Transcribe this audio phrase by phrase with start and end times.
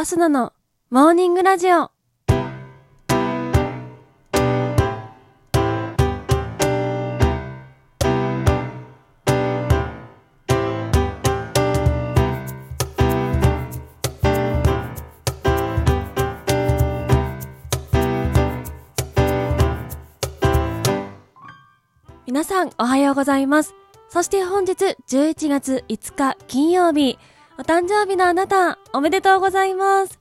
[0.00, 0.54] アスナの
[0.88, 1.90] モーニングラジオ。
[22.26, 23.74] 皆さんおはようございます。
[24.08, 27.18] そして本日11月5日金曜日、
[27.60, 30.18] お誕生日のあなた、おめでとうございます。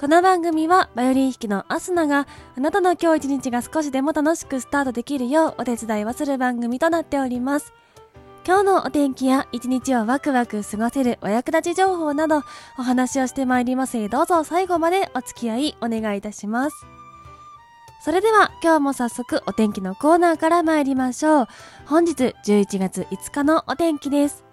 [0.00, 7.74] この番組はバイオリン弾きのアスナがあなたの今日一日が少しでも楽しくスタートできるようお手伝いをする番組となっております。
[8.46, 12.44] 今日のお天気や一日をワクワク過ごせるお役立ち情報など
[12.78, 16.86] お話をしてまいりますどうぞ最後までお付き合いお願いいたします。
[18.02, 21.46] それでは今日も早速お天気のコーナーから参りましょう。
[21.84, 24.49] 本日11月5日のお天気です。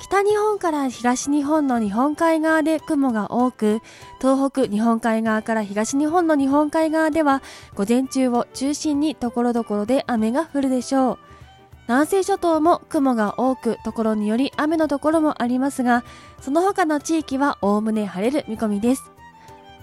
[0.00, 3.80] 北日本から東日本の日本海側で雲が多く、
[4.18, 7.42] 東北日本海側から東日本の日本海側では
[7.74, 11.18] 午前中を中心に所々で雨が降るでしょう。
[11.86, 16.02] 南西諸島も雲が多く、ところにより雨のところもありますが、
[16.40, 19.12] その他の地域はおおむね晴れる見込みです。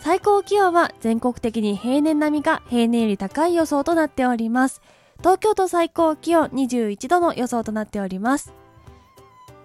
[0.00, 4.82] 最高気温は全国的に平年並みか平年より高い予想となっております。
[5.20, 8.52] 東京都最高気温21度の予想となっております。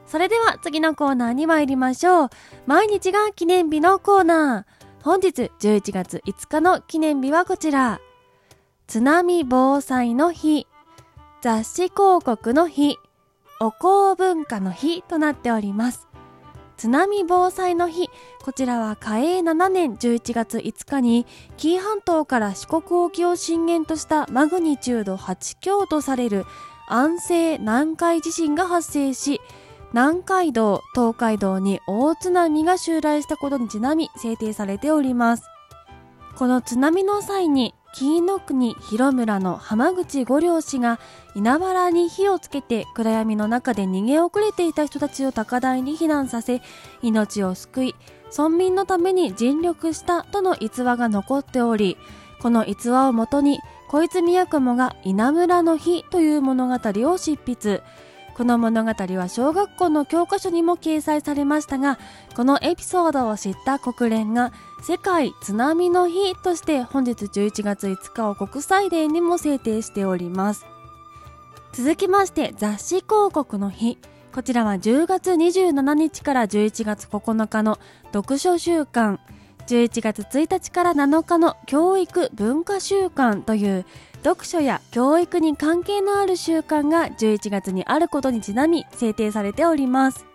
[0.08, 2.30] それでは次のコーナーに参りましょう。
[2.66, 5.04] 毎日が記念日のコーナー。
[5.04, 8.00] 本日11月5日の記念日はこちら。
[8.88, 10.66] 津波防災の日、
[11.42, 12.98] 雑誌広告の日、
[13.60, 16.08] お香文化の日となっております。
[16.78, 18.10] 津波防災の日、
[18.44, 21.26] こちらは嘉永7年11月5日に
[21.58, 26.46] 紀伊半島から四国沖を震源としたマグニチュード8強とされる
[26.88, 29.42] 安政南海地震が発生し、
[29.94, 35.44] 南海道、東海道に大津波が襲来したことにちなみ制定されております。
[36.36, 41.00] この津波の際に紀伊の国広村の浜口五両氏が
[41.36, 46.62] 稲わらに火をつけて暗闇の中で逃げ遅れていた人たちを高台に避難させ
[47.02, 47.96] 命を救い
[48.38, 51.98] 村民のために尽力したとの逸話が残っており
[52.40, 53.60] この逸話をもとに
[53.90, 56.76] 小泉八雲が稲むらの日という物語
[57.10, 57.82] を執筆
[58.38, 61.98] この物語は小学校の教科書にも掲載されましたが
[62.36, 64.54] このエピソードを知った国連が
[64.84, 70.68] 世界津波の日として本日11月5日を国際デーにも制定しております。
[71.74, 73.98] 続きまして雑誌広告の日。
[74.34, 77.80] こちらは10月27日から11月9日の
[78.14, 79.20] 読書週間。
[79.68, 83.86] 11月1日から7日の教育文化週間という
[84.28, 90.26] 読書や教育に関係のある習慣が11月にあることにちなみ制定されております。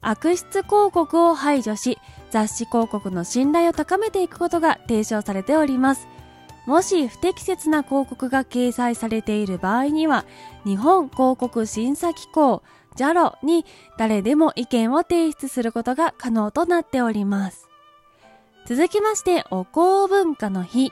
[0.00, 1.98] 悪質広告を排除し
[2.30, 6.08] 雑誌広告の信頼を高めていくことが提唱されております。
[6.64, 10.24] もし不適切な広告が掲載されている場合には
[10.64, 12.62] 日本広告審査機構
[12.96, 13.66] JALO に
[13.98, 17.68] 誰でも意見を提出することが可能となっております。
[18.66, 20.90] 続きましてお香文化の日。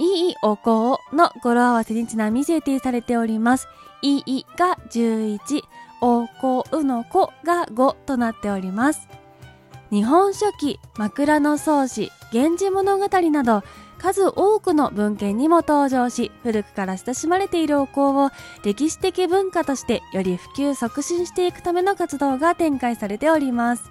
[0.00, 3.68] いいお香の語呂合わせにちなみ制定されております。
[4.00, 5.38] いいが11、
[6.00, 9.06] お香の子が5となっております。
[9.90, 13.62] 日本書紀、枕草子、源氏物語など
[13.98, 18.30] 数多くの文献にも登場し、古くから親しまれているお香を
[18.64, 23.90] 歴史的文化としてより普及促進していくための活動が展開されております。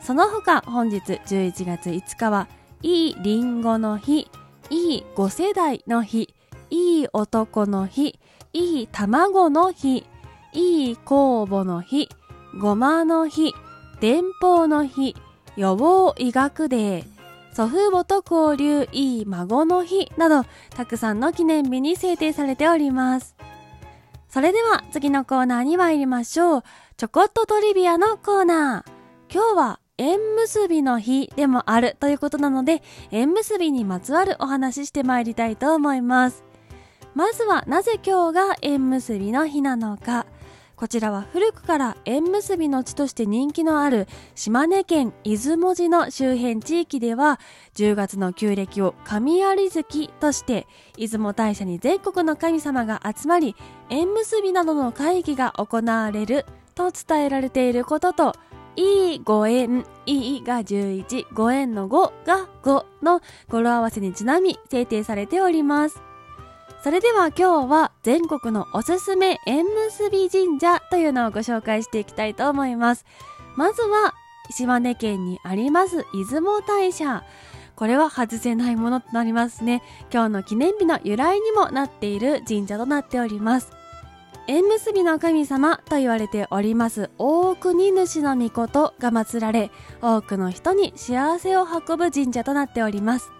[0.00, 2.48] その他本日11月5日は、
[2.82, 4.28] いいりんごの日、
[4.70, 6.34] いい5世代の日、
[6.70, 8.18] いい男の日、
[8.52, 10.06] いい卵の日、
[10.52, 12.08] いい酵母の日、
[12.58, 13.54] ごまの日、
[14.00, 15.16] 電報の日、
[15.56, 17.04] 予防医学デー、
[17.54, 23.36] 祖父母と交流いい孫の日など、たくさんの記念日に制定されております。
[24.28, 26.62] それでは次のコーナーに参りましょう。
[26.96, 28.92] ちょこっとトリビアのコーナー。
[29.32, 32.82] 今日は縁結びの日でもあるということなので、
[33.12, 36.44] 縁結びにまつわるお話ししてまいりたいと思います。
[37.14, 40.26] まずはなぜ今日が縁結びの日なのか。
[40.74, 47.38] こちらは古くから縁結びの地として人気のある島根県出雲寺の周辺地域では
[47.76, 50.66] 10月の旧暦を神有月として
[50.96, 53.54] 出雲大社に全国の神様が集まり
[53.88, 56.44] 縁結びなどの会議が行われる
[56.74, 58.34] と伝えられていることと
[58.76, 66.00] いいご縁、いいが11、ご縁の5が5の語呂合わせにちなみ制定されております。
[66.82, 73.06] それでは今日は全国のおすすめ縁結び神社というのをご紹介していきたいと思います。
[73.56, 74.12] まずは
[74.50, 77.24] 島根県にあります出雲大社。
[77.76, 79.82] これは外せないものとなりますね。
[80.12, 83.72] 今日の記念日の由来にもなっている神社となっております。
[84.46, 87.10] 縁結びの神様と言われております。
[87.16, 89.70] 大国主の御事が祀られ、
[90.02, 93.32] 多くの人に幸せを運ぶ神社となっております。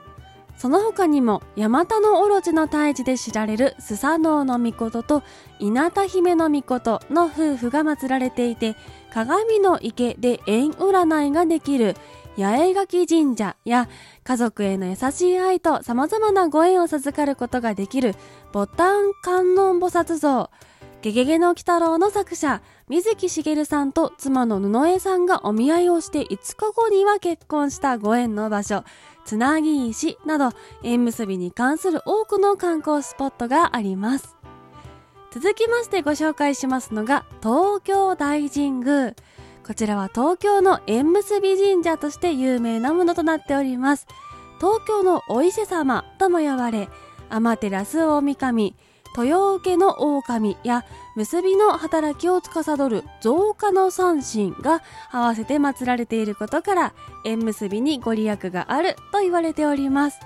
[0.56, 5.22] その他にも、ヤマタノオロチの退治で知られるスサノオノミコトと
[5.58, 8.74] 稲田姫のミコトの夫婦が祀られていて、
[9.12, 11.96] 鏡の池で縁占いができる
[12.38, 13.88] 八重垣神社や
[14.24, 18.14] 家族への優しい愛と様々なご縁を授かることができる
[18.52, 20.50] ボタン観音菩薩像、
[21.04, 28.84] ゲゲゲの鬼太郎の作者、水木しげるさんと妻の布江さんがお見合いをして5日後には結婚したご縁の場所、
[29.26, 34.34] つなぎ石など縁結びに関する多くの観光スポットがあります。
[35.30, 39.14] 続きましてご紹介しますのが東京大神宮。
[39.62, 44.06] こちらは東京の縁結び神社として有名なものとなっております。
[44.56, 46.88] 東京のお伊勢様とも呼ばれ、
[47.28, 48.74] 天照大神、
[49.16, 50.84] 豊受の狼や
[51.14, 56.94] 結びの働きを司る増加の三神が合わせて祀られていることから
[57.25, 60.19] 縁結びにご利益があると言われております。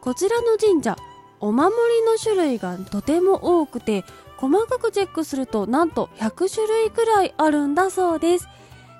[0.00, 0.96] こちらの神社
[1.40, 4.04] お守りの種類がとても多くて
[4.38, 8.48] 細かくチェックするとなんと100種類くらいあるんだそうです。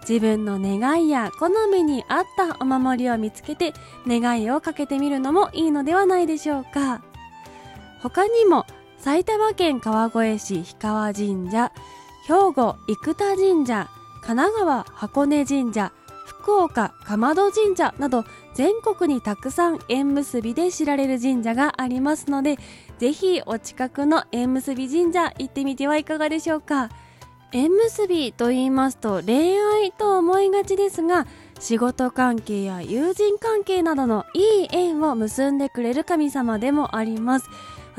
[0.08, 3.74] 自分の願いや好みに合ったお守りを見つけて
[4.06, 7.02] 願いをかけてみるのもいいのではないでしょうか。
[8.00, 8.64] 他にも
[8.98, 11.72] 埼玉県川越市氷川神社、
[12.26, 13.88] 兵庫生田神社、
[14.22, 15.92] 神奈川箱根神社、
[16.26, 18.24] 福岡鎌戸神社など
[18.54, 22.56] 全国にたくさん縁結びで知られる神社がありますので、
[22.98, 26.88] ぜひお近くの縁結び神社行ってみてはいかがでしょうか。
[27.52, 31.26] 縁結びと言いますと恋愛と思いがちですが、
[31.60, 37.48] 仕事関係や友人関係などのいい縁を結んでくれる神様でもあります。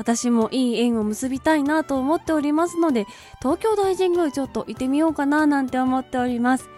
[0.00, 3.06] 私もいい縁を結びたいなと思っておりますので、
[3.42, 6.70] 東京大神宮ちょっと行ってみようかななんて思っております。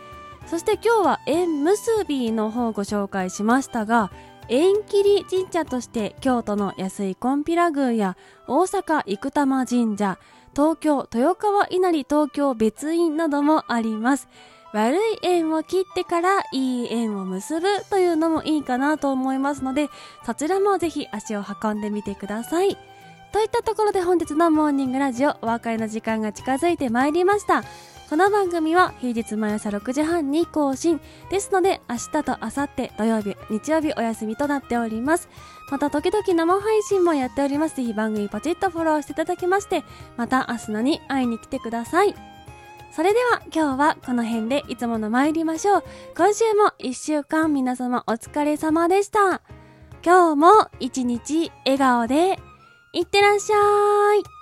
[0.48, 4.10] そして今日は縁結びの方をご紹介しましたが、
[4.48, 8.16] 縁切り神社として京都の安井金毘羅宮や
[8.48, 10.18] 大阪生玉神社、
[10.52, 14.26] 東京豊川稲荷東京別院などもあります。
[14.72, 19.90] 悪い縁を切ってからいい縁を結ぶというのもいいかなと思いますので、
[20.26, 22.76] そちらもぜひ足を運んでみてください。
[23.32, 27.64] といったところで本日のモーニングラジオお別れの時間が近づいてまいりました。
[28.11, 31.00] この番組は平日毎朝6時半に更新
[31.31, 35.31] ですので明日と明後日土曜日、日曜日お休みとなっております。
[35.70, 37.76] また時々生配信もやっております。
[37.76, 39.82] ぜひ番組ポチッとフォローしていただきまして、
[40.19, 42.14] また明日のに会いに来てください。
[42.94, 45.85] それでは今日はこの辺でいつもの参りましょう。
[46.14, 49.40] 今週も一週間皆様お疲れ様でした。
[50.05, 52.38] 今日も一日笑顔で
[52.94, 53.56] いってらっしゃ
[54.20, 54.41] い。